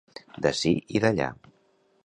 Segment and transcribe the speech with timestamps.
[0.45, 1.31] D'ací i d'allí.